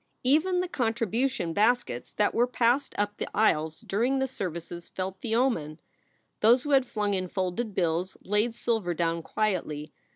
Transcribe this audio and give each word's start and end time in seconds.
Even 0.23 0.61
the 0.61 0.67
contribution 0.67 1.53
baskets 1.53 2.11
that 2.15 2.33
were 2.33 2.47
passed 2.47 2.95
up 2.97 3.17
the 3.17 3.25
SOULS 3.25 3.29
FOR 3.29 3.37
SALE 3.37 3.43
7 3.45 3.45
aisles 3.55 3.79
during 3.81 4.17
the 4.17 4.27
services 4.27 4.89
felt 4.89 5.21
the 5.21 5.35
omen. 5.35 5.79
Those 6.39 6.63
who 6.63 6.71
had 6.71 6.87
flung 6.87 7.13
in 7.13 7.27
folded 7.27 7.75
bills 7.75 8.17
laid 8.23 8.55
silver 8.55 8.95
down 8.95 9.21
quietly. 9.21 9.93